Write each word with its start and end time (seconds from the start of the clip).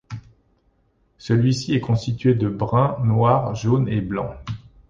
Celui-ci 1.19 1.75
est 1.75 1.79
constitué 1.79 2.33
de 2.33 2.49
brun, 2.49 2.97
noir, 3.03 3.53
jaune 3.53 3.87
et 3.87 4.01
blanc. 4.01 4.33